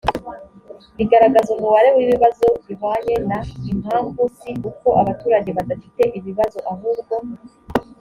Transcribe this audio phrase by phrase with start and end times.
[1.03, 3.39] igaragaza umubare w ibibazo bihwanye na
[3.71, 7.15] impamvu si uko abaturage badafite ibibazo ahubwo